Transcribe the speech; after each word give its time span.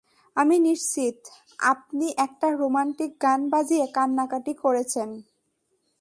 আমি 0.35 0.55
নিশ্চিত 0.59 1.17
আপনি 1.65 2.07
একটা 2.17 2.47
রোমান্টিক 2.53 3.11
গান 3.21 3.41
বাজিয়ে 3.49 3.85
কান্নাকাটি 3.93 4.53
করেছেন! 4.63 5.09